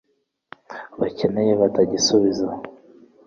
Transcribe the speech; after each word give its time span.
barekeye, 0.97 1.53
batagisubiza 1.61 2.47